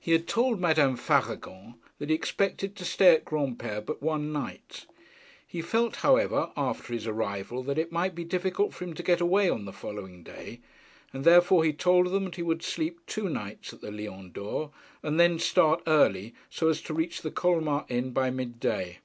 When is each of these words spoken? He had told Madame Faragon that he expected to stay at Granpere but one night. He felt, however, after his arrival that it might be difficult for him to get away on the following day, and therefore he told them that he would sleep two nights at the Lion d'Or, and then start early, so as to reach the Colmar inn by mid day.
He 0.00 0.10
had 0.10 0.26
told 0.26 0.58
Madame 0.58 0.96
Faragon 0.96 1.76
that 2.00 2.08
he 2.10 2.16
expected 2.16 2.74
to 2.74 2.84
stay 2.84 3.14
at 3.14 3.24
Granpere 3.24 3.80
but 3.80 4.02
one 4.02 4.32
night. 4.32 4.86
He 5.46 5.62
felt, 5.62 5.94
however, 6.02 6.50
after 6.56 6.92
his 6.92 7.06
arrival 7.06 7.62
that 7.62 7.78
it 7.78 7.92
might 7.92 8.16
be 8.16 8.24
difficult 8.24 8.74
for 8.74 8.82
him 8.82 8.94
to 8.94 9.04
get 9.04 9.20
away 9.20 9.48
on 9.48 9.64
the 9.64 9.72
following 9.72 10.24
day, 10.24 10.62
and 11.12 11.22
therefore 11.22 11.62
he 11.62 11.72
told 11.72 12.06
them 12.10 12.24
that 12.24 12.34
he 12.34 12.42
would 12.42 12.64
sleep 12.64 12.98
two 13.06 13.28
nights 13.28 13.72
at 13.72 13.82
the 13.82 13.92
Lion 13.92 14.32
d'Or, 14.32 14.72
and 15.00 15.20
then 15.20 15.38
start 15.38 15.80
early, 15.86 16.34
so 16.50 16.68
as 16.68 16.80
to 16.80 16.92
reach 16.92 17.22
the 17.22 17.30
Colmar 17.30 17.86
inn 17.88 18.10
by 18.10 18.30
mid 18.30 18.58
day. 18.58 18.98